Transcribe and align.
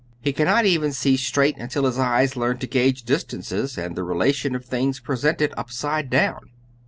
He 0.19 0.33
cannot 0.33 0.65
even 0.65 0.93
see 0.93 1.15
straight 1.15 1.57
until 1.57 1.85
his 1.85 1.99
eyes 1.99 2.35
learn 2.35 2.57
to 2.57 2.65
gage 2.65 3.03
distances 3.03 3.77
and 3.77 3.95
the 3.95 4.01
relation 4.03 4.55
of 4.55 4.65
things 4.65 4.99
presented 4.99 5.53
upside 5.55 6.09
down. 6.09 6.41